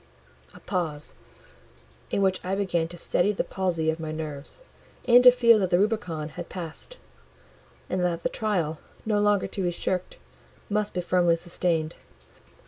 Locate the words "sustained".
11.35-11.93